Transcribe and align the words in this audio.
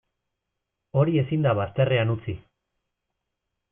Hori 1.03 1.21
ezin 1.25 1.47
da 1.49 1.55
bazterrean 1.61 2.17
utzi. 2.19 2.39